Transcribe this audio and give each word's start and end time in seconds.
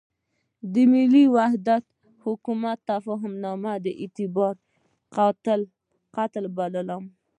د 0.73 0.75
ملي 0.91 1.25
وحدت 1.35 1.83
حکومت 2.25 2.77
تفاهمنامه 2.91 3.73
د 3.85 3.85
اعتبار 4.01 4.55
قتل 6.17 6.43
بولم. 6.57 7.03